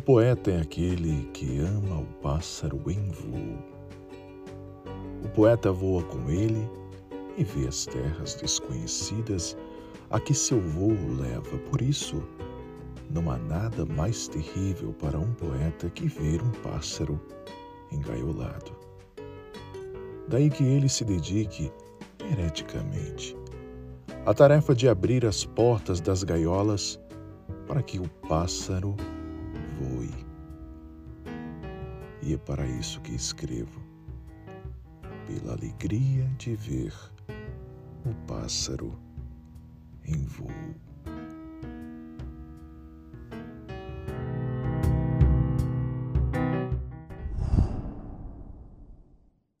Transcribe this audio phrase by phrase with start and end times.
[0.00, 3.58] poeta é aquele que ama o pássaro em voo.
[5.24, 6.68] O poeta voa com ele
[7.36, 9.56] e vê as terras desconhecidas
[10.10, 11.58] a que seu voo leva.
[11.70, 12.22] Por isso,
[13.10, 17.20] não há nada mais terrível para um poeta que ver um pássaro
[17.92, 18.74] engaiolado.
[20.28, 21.70] Daí que ele se dedique
[22.30, 23.36] hereticamente
[24.24, 26.98] à tarefa de abrir as portas das gaiolas
[27.66, 28.96] para que o pássaro
[29.82, 30.10] voe.
[32.22, 33.82] E é para isso que escrevo,
[35.26, 36.94] pela alegria de ver
[38.06, 38.96] o pássaro
[40.04, 40.91] em voo.